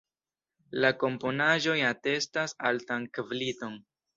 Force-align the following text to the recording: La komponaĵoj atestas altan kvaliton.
La 0.85 0.89
komponaĵoj 1.03 1.77
atestas 1.91 2.57
altan 2.71 3.07
kvaliton. 3.19 3.79